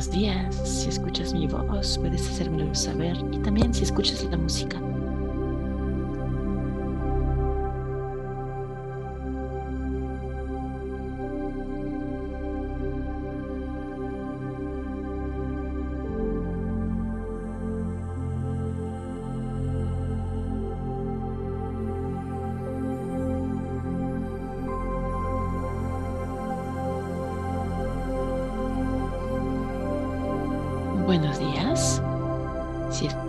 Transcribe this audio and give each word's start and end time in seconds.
Buenos 0.00 0.18
días. 0.18 0.54
Si 0.64 0.88
escuchas 0.88 1.34
mi 1.34 1.46
voz, 1.46 1.98
puedes 1.98 2.26
hacérmelo 2.26 2.74
saber. 2.74 3.18
Y 3.32 3.38
también 3.40 3.74
si 3.74 3.82
escuchas 3.82 4.24
la 4.24 4.38
música. 4.38 4.80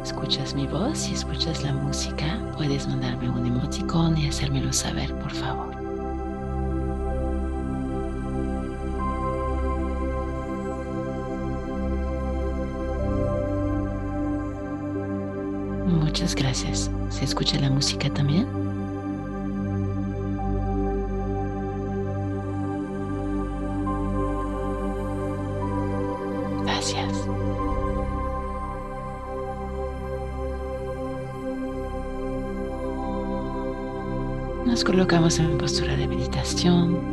Escuchas 0.04 0.54
mi 0.54 0.68
voz, 0.68 0.98
si 0.98 1.14
escuchas 1.14 1.64
la 1.64 1.74
música, 1.74 2.40
puedes 2.58 2.88
mandarme 2.88 3.30
un 3.30 3.46
emoticón 3.46 4.18
y 4.18 4.28
hacérmelo 4.28 4.74
saber, 4.74 5.14
por 5.16 5.32
favor. 5.32 5.76
Muchas 15.86 16.36
gracias. 16.36 16.90
¿Se 17.10 17.26
escucha 17.26 17.60
la 17.60 17.70
música 17.70 18.10
también? 18.10 18.61
Colocamos 35.02 35.40
en 35.40 35.58
postura 35.58 35.96
de 35.96 36.08
meditación, 36.08 37.11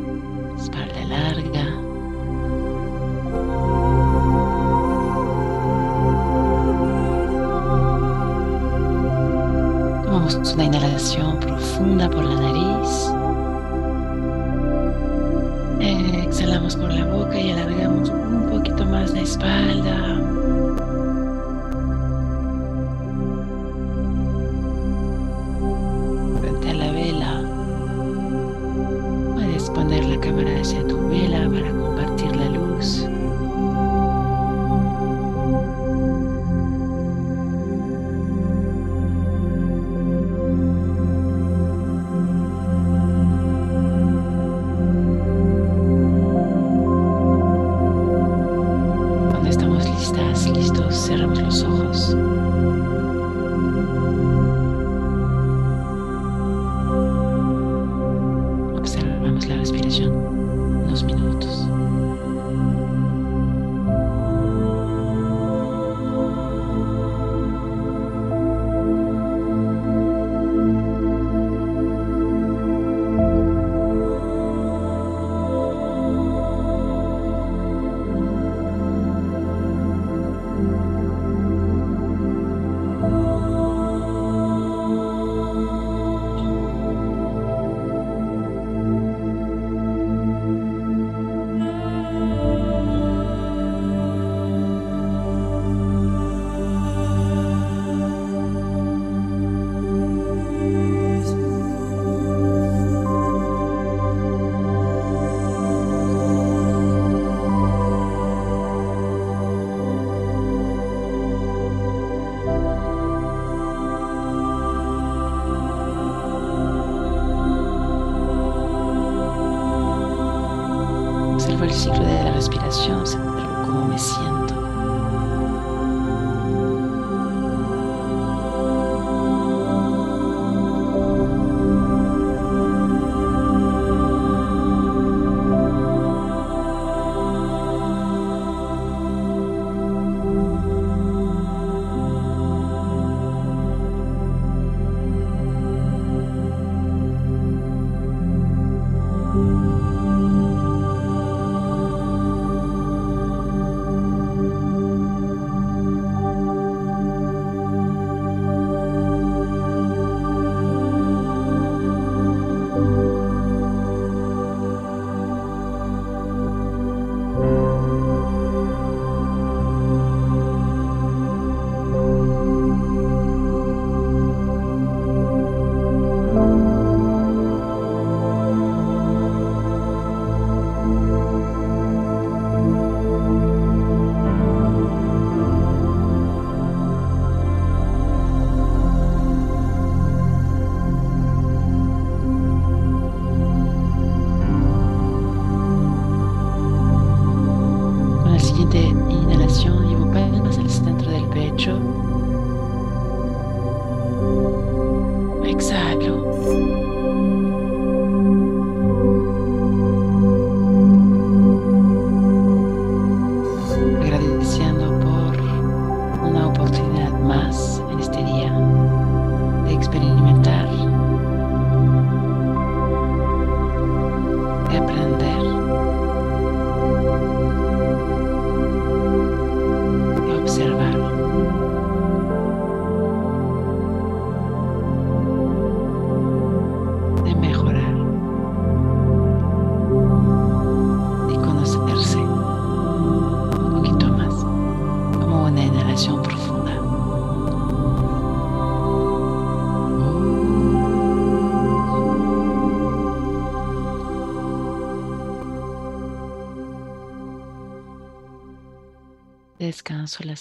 poner 29.79 30.03
la 30.03 30.19
cámara 30.19 30.59
hacia 30.59 30.85
tu 30.87 31.07
vela 31.07 31.49
para 31.49 31.71
compartir 31.71 32.35
la 32.35 32.49
luz. 32.49 33.07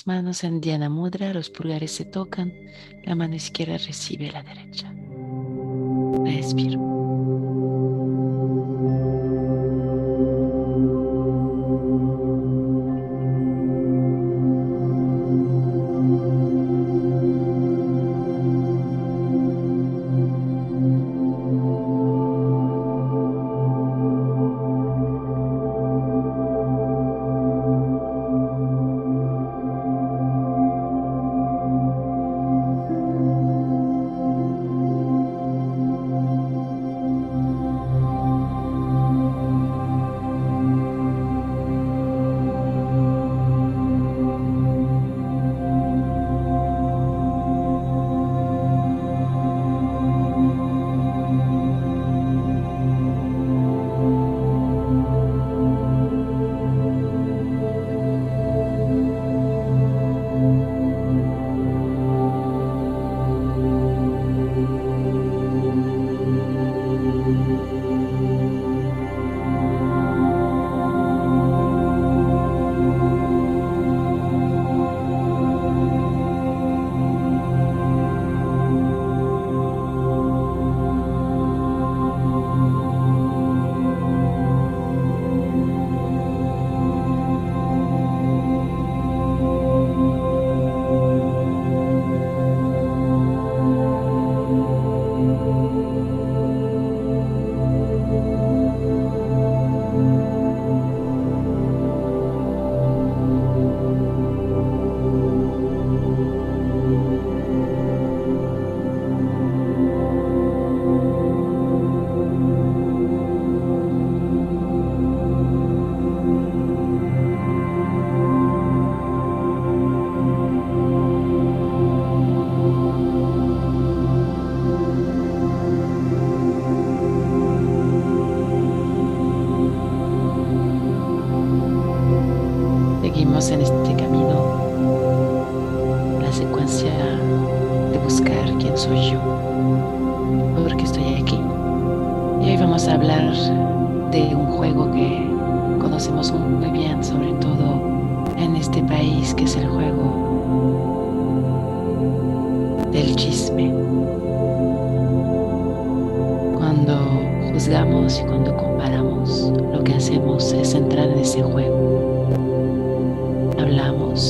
Manos 0.08 0.42
en 0.42 0.62
Diana 0.62 0.88
Mudra, 0.88 1.34
los 1.34 1.50
pulgares 1.50 1.92
se 1.92 2.06
tocan, 2.06 2.50
la 3.04 3.14
mano 3.14 3.34
izquierda 3.34 3.76
recibe 3.76 4.32
la 4.32 4.42
derecha. 4.42 4.90
Respiro. 6.24 6.87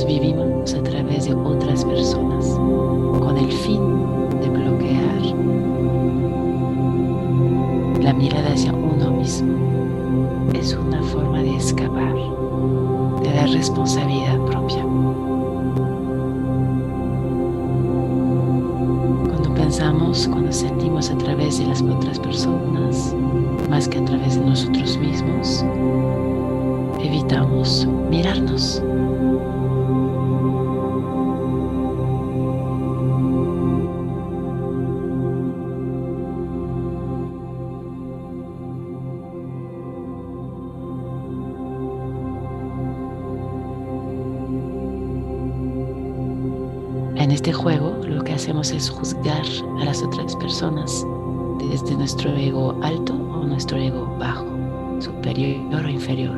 Vivimos 0.06 0.74
a 0.74 0.82
través 0.82 1.24
de 1.24 1.34
otras 1.34 1.82
personas 1.82 2.46
con 3.20 3.38
el 3.38 3.50
fin 3.50 3.80
de 4.38 4.50
bloquear 4.50 5.22
la 8.02 8.12
mirada 8.12 8.52
hacia 8.52 8.70
uno 8.74 9.10
mismo. 9.12 10.50
Es 10.52 10.74
una 10.74 11.02
forma 11.04 11.42
de 11.42 11.56
escapar 11.56 12.14
de 13.22 13.34
la 13.34 13.46
responsabilidad 13.46 14.38
propia. 14.44 14.82
Cuando 19.24 19.54
pensamos, 19.54 20.28
cuando 20.28 20.52
sentimos 20.52 21.08
a 21.10 21.16
través 21.16 21.60
de 21.60 21.66
las 21.66 21.80
otras 21.80 22.18
personas, 22.18 23.14
más 23.70 23.88
que 23.88 23.98
a 23.98 24.04
través 24.04 24.38
de 24.38 24.44
nosotros 24.44 24.98
mismos, 24.98 25.64
evitamos 27.00 27.88
mirarnos. 28.10 28.82
Es 48.62 48.90
juzgar 48.90 49.44
a 49.80 49.84
las 49.84 50.02
otras 50.02 50.34
personas 50.34 51.06
desde 51.60 51.94
nuestro 51.94 52.30
ego 52.34 52.76
alto 52.82 53.14
o 53.14 53.46
nuestro 53.46 53.78
ego 53.78 54.04
bajo, 54.18 54.44
superior 54.98 55.84
o 55.84 55.88
inferior. 55.88 56.36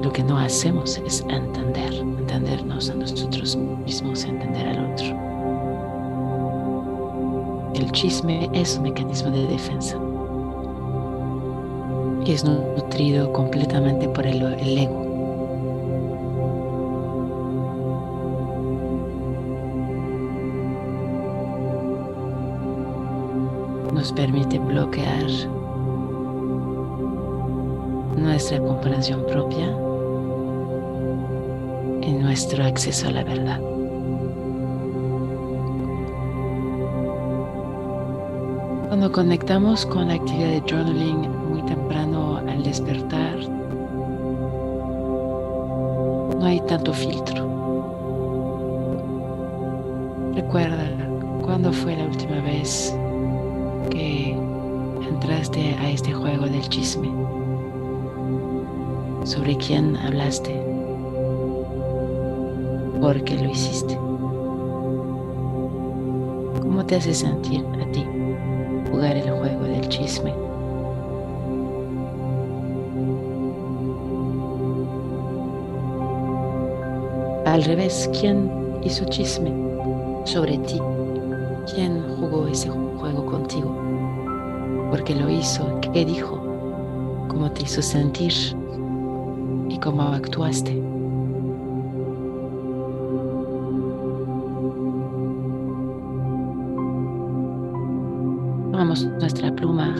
Lo 0.00 0.12
que 0.12 0.22
no 0.22 0.38
hacemos 0.38 0.96
es 1.04 1.22
entender, 1.28 1.92
entendernos 1.92 2.88
a 2.88 2.94
nosotros 2.94 3.56
mismos, 3.56 4.24
entender 4.24 4.68
al 4.68 4.92
otro. 4.92 5.06
El 7.74 7.90
chisme 7.90 8.48
es 8.52 8.76
un 8.76 8.84
mecanismo 8.84 9.30
de 9.32 9.46
defensa 9.48 9.98
es 12.24 12.44
nutrido 12.44 13.32
completamente 13.32 14.08
por 14.08 14.24
el 14.24 14.78
ego 14.78 15.01
nos 24.02 24.10
permite 24.10 24.58
bloquear 24.58 25.30
nuestra 28.16 28.58
comprensión 28.58 29.24
propia 29.26 29.68
y 32.02 32.10
nuestro 32.14 32.64
acceso 32.64 33.06
a 33.06 33.12
la 33.12 33.22
verdad. 33.22 33.60
Cuando 38.88 39.12
conectamos 39.12 39.86
con 39.86 40.08
la 40.08 40.14
actividad 40.14 40.50
de 40.50 40.62
journaling 40.68 41.20
muy 41.50 41.62
temprano 41.62 42.38
al 42.38 42.60
despertar, 42.64 43.38
no 46.40 46.44
hay 46.44 46.60
tanto 46.62 46.92
filtro. 46.92 47.46
Recuerda 50.34 50.88
cuándo 51.44 51.72
fue 51.72 51.94
la 51.96 52.06
última 52.06 52.40
vez 52.40 52.92
que 53.92 54.30
entraste 55.08 55.74
a 55.78 55.90
este 55.90 56.12
juego 56.12 56.46
del 56.46 56.66
chisme, 56.68 57.10
sobre 59.24 59.56
quién 59.56 59.96
hablaste, 59.96 60.54
por 63.00 63.22
qué 63.24 63.36
lo 63.36 63.50
hiciste. 63.50 63.96
¿Cómo 66.62 66.84
te 66.86 66.96
hace 66.96 67.12
sentir 67.12 67.64
a 67.80 67.92
ti 67.92 68.04
jugar 68.90 69.16
el 69.16 69.30
juego 69.30 69.64
del 69.64 69.86
chisme? 69.88 70.32
Al 77.44 77.62
revés, 77.64 78.08
¿quién 78.18 78.50
hizo 78.82 79.04
chisme 79.04 79.52
sobre 80.24 80.56
ti? 80.58 80.80
¿Quién 81.66 82.02
jugó 82.16 82.48
ese 82.48 82.68
juego 82.68 83.24
contigo? 83.24 83.74
¿Por 84.90 85.04
qué 85.04 85.14
lo 85.14 85.30
hizo? 85.30 85.80
¿Qué 85.80 86.04
dijo? 86.04 86.36
¿Cómo 87.28 87.50
te 87.52 87.62
hizo 87.62 87.80
sentir? 87.80 88.32
¿Y 89.68 89.78
cómo 89.78 90.02
actuaste? 90.02 90.72
Tomamos 98.72 99.04
nuestra 99.20 99.54
pluma 99.54 99.94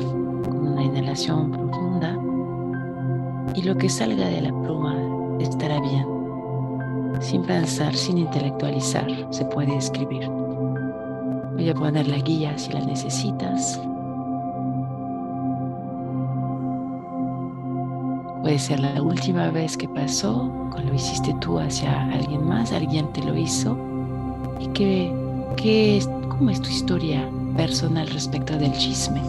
con 0.45 0.67
una 0.67 0.83
inhalación 0.83 1.53
profunda 1.53 2.19
y 3.55 3.63
lo 3.63 3.77
que 3.77 3.89
salga 3.89 4.27
de 4.27 4.43
la 4.43 4.63
pluma 4.63 4.97
estará 5.39 5.81
bien. 5.81 6.07
Sin 7.21 7.43
pensar, 7.45 7.95
sin 7.95 8.19
intelectualizar, 8.19 9.07
se 9.31 9.45
puede 9.45 9.77
escribir. 9.77 10.42
Voy 11.63 11.71
a 11.71 11.75
poner 11.75 12.09
la 12.09 12.17
guía 12.17 12.59
si 12.59 12.73
la 12.73 12.81
necesitas. 12.81 13.81
Puede 18.43 18.59
ser 18.59 18.81
la 18.81 19.01
última 19.01 19.49
vez 19.53 19.77
que 19.77 19.89
pasó, 19.89 20.51
cuando 20.73 20.91
lo 20.91 20.97
hiciste 20.97 21.33
tú 21.41 21.61
hacia 21.61 22.03
alguien 22.07 22.45
más, 22.45 22.73
alguien 22.73 23.07
te 23.13 23.23
lo 23.23 23.39
hizo. 23.39 23.79
¿Y 24.59 24.67
qué, 24.71 25.15
qué 25.57 25.99
es, 25.99 26.11
cómo 26.31 26.51
es 26.51 26.61
tu 26.61 26.69
historia 26.69 27.31
personal 27.57 28.09
respecto 28.09 28.59
del 28.59 28.73
chisme? 28.73 29.23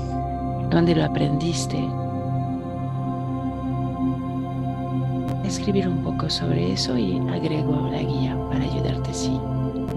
¿Dónde 0.72 0.96
lo 0.96 1.06
aprendiste? 1.06 1.88
Escribir 5.44 5.88
un 5.88 6.04
poco 6.04 6.32
sobre 6.32 6.74
eso 6.74 6.98
y 6.98 7.20
agrego 7.30 7.90
la 7.92 8.02
guía 8.02 8.36
para 8.50 8.64
ayudarte 8.64 9.14
si 9.14 9.30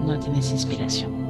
no 0.05 0.19
tienes 0.19 0.51
inspiración. 0.51 1.26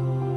Bye. 0.00 0.29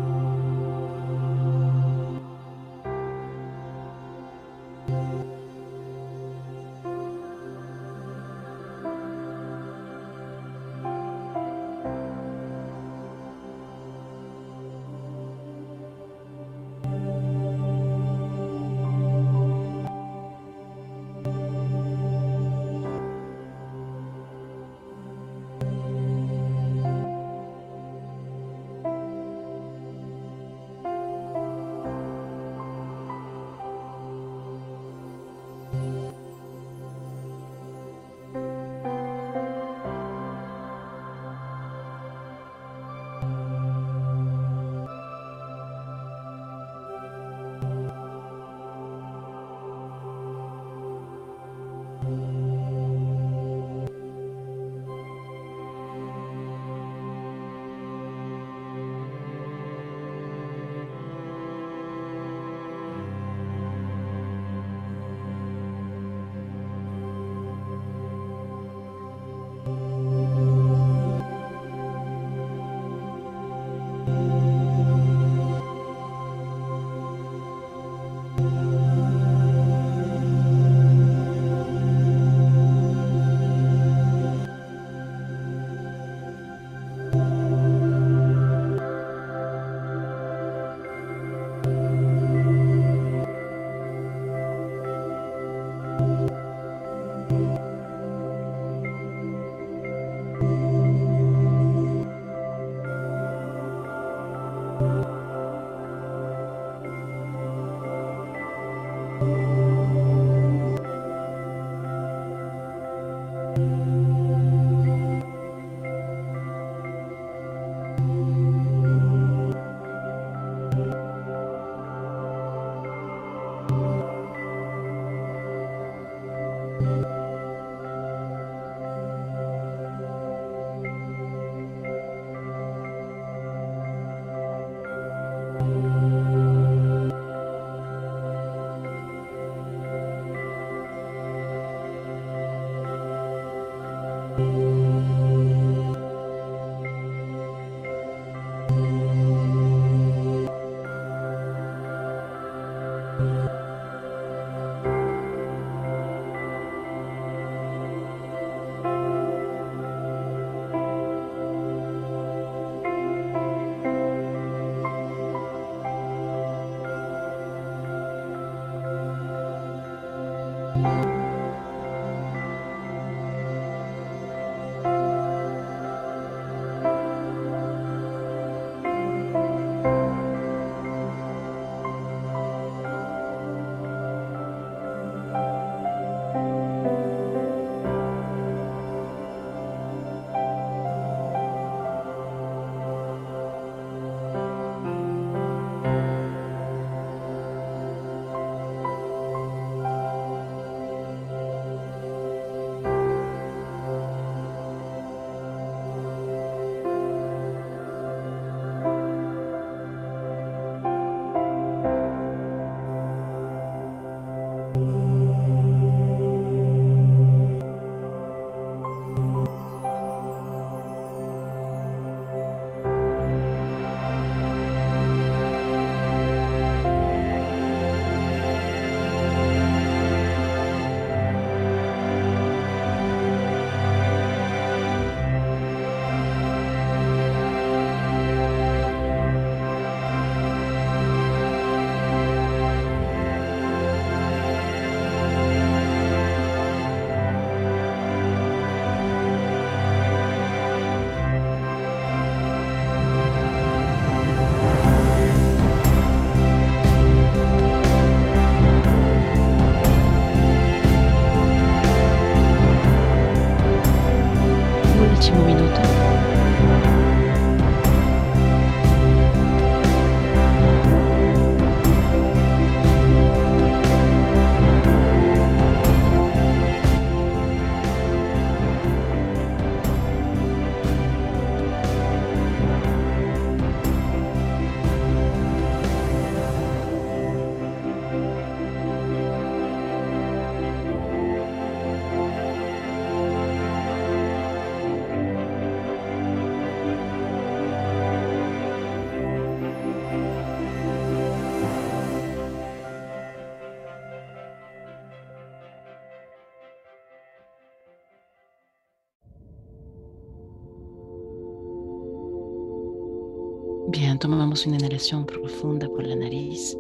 Una 314.54 314.78
inhalación 314.78 315.26
profunda 315.26 315.90
por 315.90 316.06
la 316.06 316.16
nariz. 316.16 316.78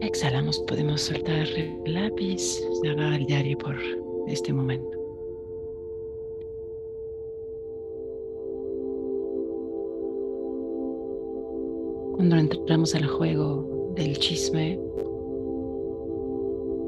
Exhalamos, 0.00 0.60
podemos 0.60 1.00
soltar 1.00 1.44
el 1.48 1.92
lápiz, 1.92 2.62
cerrar 2.80 3.14
el 3.14 3.26
diario 3.26 3.58
por 3.58 3.76
este 4.28 4.52
momento. 4.52 4.96
Cuando 12.14 12.36
entramos 12.36 12.94
al 12.94 13.06
juego 13.08 13.92
del 13.96 14.16
chisme, 14.18 14.78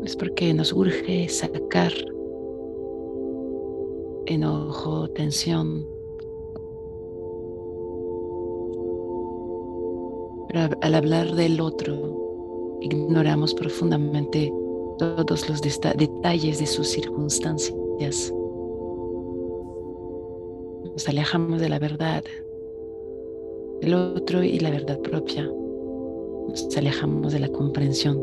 es 0.04 0.14
porque 0.16 0.54
nos 0.54 0.72
urge 0.72 1.28
sacar 1.28 1.92
enojo, 4.26 5.08
tensión 5.10 5.91
Pero 10.52 10.68
al 10.82 10.94
hablar 10.94 11.34
del 11.34 11.60
otro, 11.60 12.78
ignoramos 12.82 13.54
profundamente 13.54 14.52
todos 14.98 15.48
los 15.48 15.60
detalles 15.62 16.58
de 16.58 16.66
sus 16.66 16.88
circunstancias. 16.88 18.32
Nos 20.84 21.08
alejamos 21.08 21.60
de 21.60 21.68
la 21.68 21.78
verdad 21.78 22.22
del 23.80 23.94
otro 23.94 24.42
y 24.42 24.58
la 24.58 24.70
verdad 24.70 25.00
propia. 25.00 25.44
Nos 25.44 26.76
alejamos 26.76 27.32
de 27.32 27.40
la 27.40 27.48
comprensión. 27.48 28.16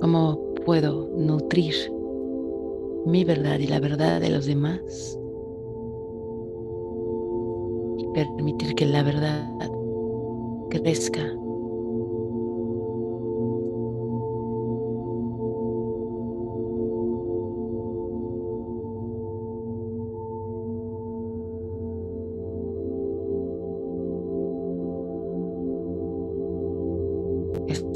¿Cómo 0.00 0.54
puedo 0.64 1.10
nutrir 1.16 1.74
mi 3.04 3.24
verdad 3.24 3.58
y 3.58 3.66
la 3.66 3.80
verdad 3.80 4.20
de 4.20 4.30
los 4.30 4.46
demás? 4.46 5.19
Permitir 8.14 8.74
que 8.74 8.86
la 8.86 9.02
verdad 9.02 9.48
crezca. 10.70 11.40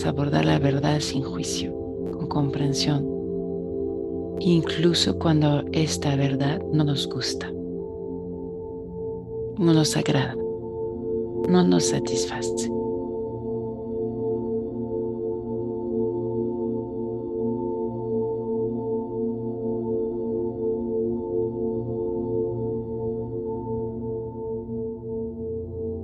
Abordar 0.06 0.44
la 0.44 0.58
verdad 0.58 1.00
sin 1.00 1.22
juicio, 1.22 1.72
con 2.12 2.28
comprensión, 2.28 3.08
incluso 4.38 5.18
cuando 5.18 5.64
esta 5.72 6.14
verdad 6.14 6.60
no 6.72 6.84
nos 6.84 7.08
gusta, 7.08 7.50
no 9.58 9.72
nos 9.72 9.96
agrada, 9.96 10.34
no 11.48 11.64
nos 11.64 11.84
satisface. 11.84 12.70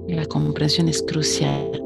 La 0.08 0.26
comprensión 0.26 0.88
es 0.88 1.02
crucial 1.02 1.80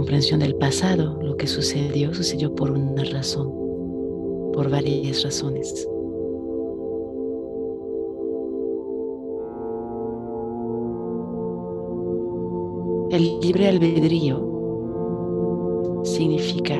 comprensión 0.00 0.40
del 0.40 0.54
pasado, 0.54 1.18
lo 1.22 1.36
que 1.36 1.46
sucedió, 1.46 2.14
sucedió 2.14 2.54
por 2.54 2.70
una 2.70 3.04
razón, 3.04 3.52
por 4.52 4.70
varias 4.70 5.22
razones. 5.22 5.89
El 13.10 13.40
libre 13.40 13.66
albedrío 13.66 14.38
significa 16.04 16.76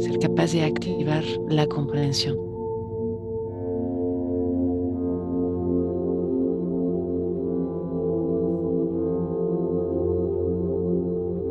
ser 0.00 0.18
capaz 0.18 0.52
de 0.52 0.64
activar 0.64 1.22
la 1.48 1.68
comprensión. 1.68 2.36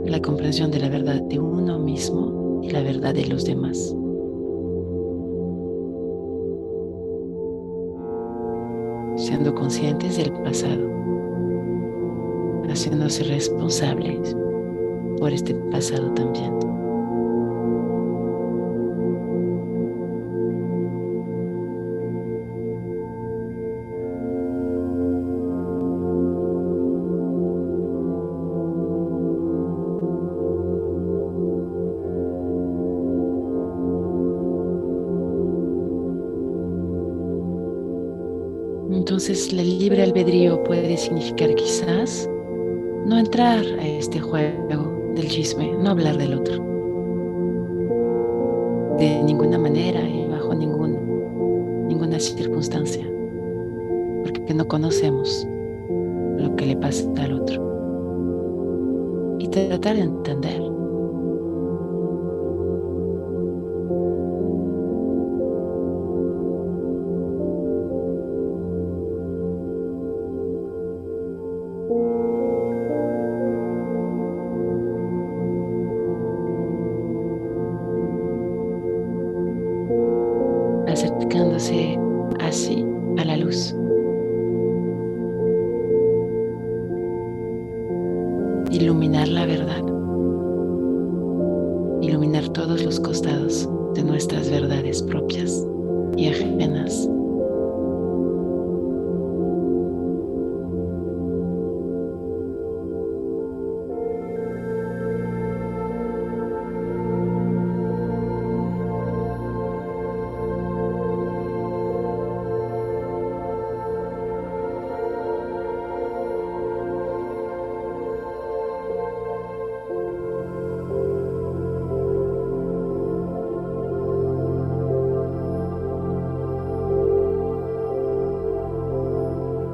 la 0.05 0.21
comprensión 0.21 0.69
de 0.71 0.79
la 0.79 0.89
verdad 0.89 1.21
de 1.21 1.39
uno 1.39 1.79
mismo 1.79 2.59
y 2.61 2.71
la 2.71 2.81
verdad 2.81 3.13
de 3.13 3.27
los 3.27 3.45
demás. 3.45 3.95
Siendo 9.31 9.55
conscientes 9.55 10.17
del 10.17 10.33
pasado, 10.43 10.91
haciéndose 12.69 13.23
responsables 13.23 14.35
por 15.19 15.31
este 15.31 15.55
pasado 15.71 16.13
también. 16.15 16.53
Albedrío 41.11 41.35
puede 41.35 41.50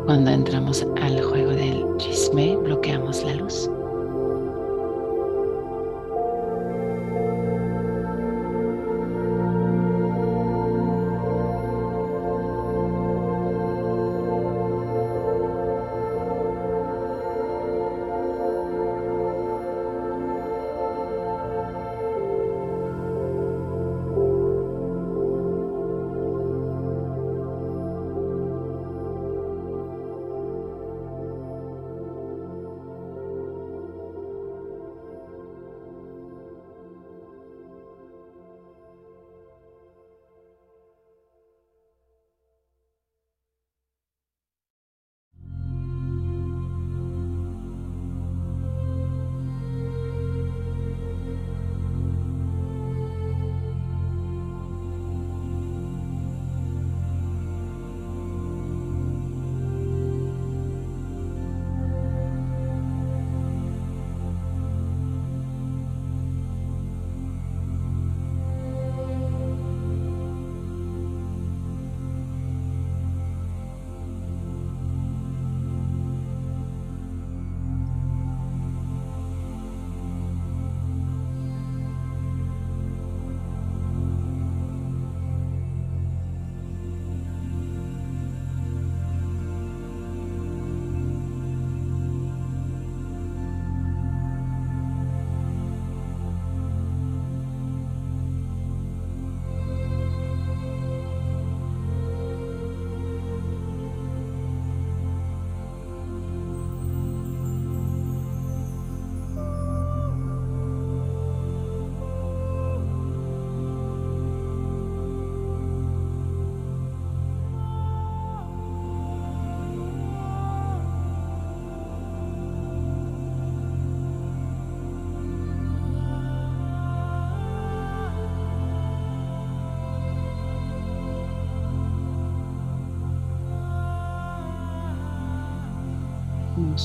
Cuando 0.08 0.32
entramos 0.32 0.88
al 1.02 1.22
juego 1.22 1.52
del 1.52 1.84
chisme, 1.98 2.56
bloqueamos 2.56 3.26
la 3.26 3.34
luz. 3.34 3.70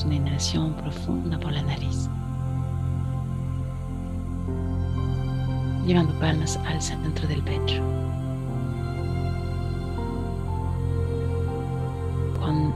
Una 0.01 0.15
inhalación 0.15 0.73
profunda 0.73 1.39
por 1.39 1.51
la 1.51 1.61
nariz. 1.61 2.09
Llevando 5.85 6.11
palmas 6.19 6.57
al 6.65 6.81
centro 6.81 7.27
del 7.27 7.41
pecho. 7.43 7.81
Con 12.39 12.73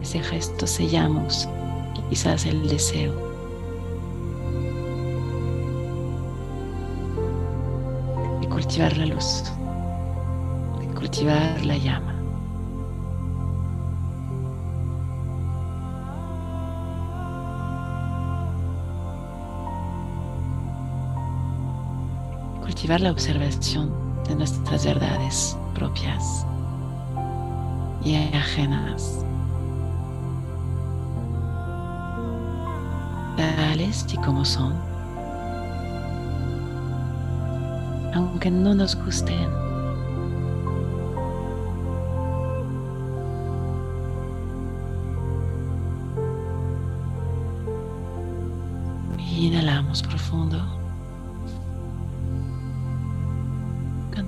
ese 0.00 0.22
gesto 0.22 0.66
sellamos 0.66 1.48
quizás 2.08 2.46
el 2.46 2.66
deseo. 2.68 3.12
De 8.40 8.48
cultivar 8.48 8.96
la 8.96 9.06
luz, 9.06 9.44
de 10.80 10.86
cultivar 10.94 11.66
la 11.66 11.76
llama. 11.76 12.11
La 23.00 23.10
observación 23.10 23.90
de 24.28 24.34
nuestras 24.34 24.84
verdades 24.84 25.56
propias 25.74 26.46
y 28.04 28.16
ajenas. 28.16 29.24
Tales 33.36 34.06
y 34.12 34.16
como 34.18 34.44
son. 34.44 34.74
Aunque 38.14 38.50
no 38.50 38.74
nos 38.74 38.94
gusten. 38.94 39.48
Inhalamos 49.18 50.02
profundo. 50.02 50.81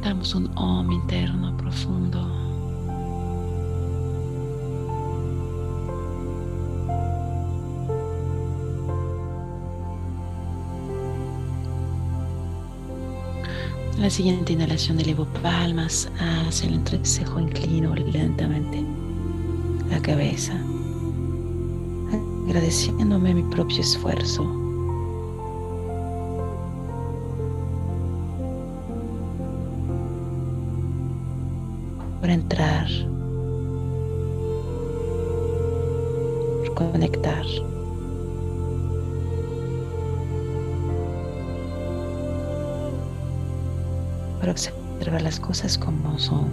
Cantamos 0.05 0.35
un 0.35 0.51
om 0.55 0.93
interno 0.93 1.57
profundo. 1.57 2.21
La 13.99 14.11
siguiente 14.11 14.53
inhalación 14.53 15.01
elevo 15.01 15.25
palmas 15.43 16.11
hacia 16.19 16.69
el 16.69 16.75
entrecejo, 16.75 17.41
inclino 17.41 17.95
lentamente 17.95 18.85
la 19.89 20.03
cabeza, 20.03 20.53
agradeciéndome 22.47 23.33
mi 23.33 23.43
propio 23.45 23.81
esfuerzo 23.81 24.64
por 32.25 32.31
entrar, 32.31 32.89
por 36.65 36.75
conectar. 36.75 37.45
Por 44.41 44.49
observar 44.49 45.21
las 45.21 45.39
cosas 45.39 45.77
como 45.77 46.19
son, 46.19 46.49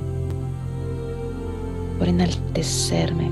por 1.98 2.10
enaltecerme 2.10 3.32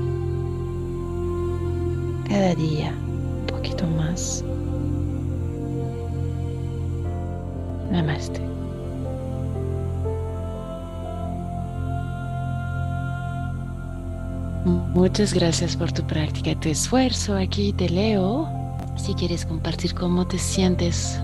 cada 2.26 2.54
día 2.54 2.94
un 3.40 3.46
poquito 3.48 3.86
más. 3.86 4.42
Namaste. 7.92 8.40
Muchas 14.64 15.32
gracias 15.32 15.74
por 15.76 15.90
tu 15.90 16.02
práctica 16.06 16.50
y 16.50 16.56
tu 16.56 16.68
esfuerzo. 16.68 17.36
Aquí 17.36 17.72
te 17.72 17.88
leo. 17.88 18.48
Si 18.96 19.14
quieres 19.14 19.46
compartir 19.46 19.94
cómo 19.94 20.26
te 20.26 20.38
sientes 20.38 21.18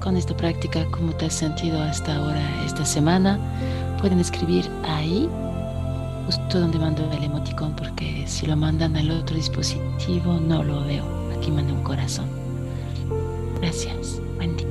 con 0.00 0.16
esta 0.16 0.36
práctica, 0.36 0.84
cómo 0.90 1.12
te 1.12 1.26
has 1.26 1.34
sentido 1.34 1.80
hasta 1.80 2.16
ahora 2.16 2.64
esta 2.64 2.84
semana, 2.84 3.38
pueden 4.00 4.18
escribir 4.18 4.68
ahí, 4.84 5.28
justo 6.26 6.60
donde 6.60 6.78
mando 6.78 7.08
el 7.12 7.24
emoticón, 7.24 7.74
porque 7.76 8.24
si 8.26 8.46
lo 8.46 8.56
mandan 8.56 8.96
al 8.96 9.10
otro 9.10 9.36
dispositivo 9.36 10.40
no 10.40 10.64
lo 10.64 10.84
veo. 10.84 11.04
Aquí 11.36 11.50
mando 11.50 11.74
un 11.74 11.82
corazón. 11.82 12.26
Gracias. 13.60 14.20
Buen 14.36 14.56
día. 14.56 14.65